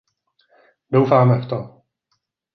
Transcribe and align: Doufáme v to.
Doufáme 0.93 1.39
v 1.41 1.47
to. 1.49 1.81